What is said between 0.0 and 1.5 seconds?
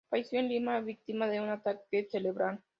Falleció en Lima, víctima de un